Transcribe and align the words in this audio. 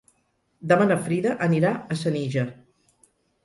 Demà 0.71 0.87
na 0.87 0.97
Frida 1.03 1.35
anirà 1.49 1.77
a 1.97 2.01
Senija. 2.07 2.51